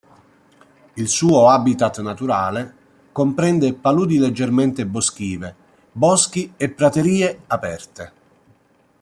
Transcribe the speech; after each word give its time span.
Il 0.95 1.07
suo 1.07 1.49
habitat 1.49 1.99
naturale 2.01 2.73
comprende 3.11 3.71
paludi 3.75 4.17
leggermente 4.17 4.87
boschive, 4.87 5.55
boschi 5.91 6.51
e 6.57 6.71
praterie 6.71 7.41
aperte. 7.45 8.11